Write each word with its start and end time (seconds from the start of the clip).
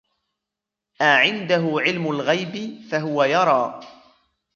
أَعِنْدَهُ 1.01 1.69
عِلْمُ 1.81 2.11
الْغَيْبِ 2.11 2.81
فَهُوَ 2.91 3.23
يَرَى 3.23 3.79